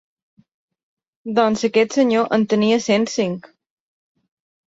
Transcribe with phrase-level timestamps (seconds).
[1.39, 3.51] Doncs aquest senyor en tenia cent cinc.